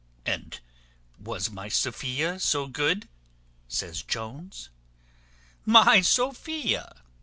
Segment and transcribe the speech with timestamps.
[0.25, 0.59] "And
[1.19, 3.07] was my Sophia so good?"
[3.67, 4.69] says Jones.
[5.63, 7.03] "My Sophia!